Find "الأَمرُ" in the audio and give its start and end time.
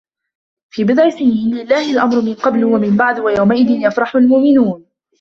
1.91-2.21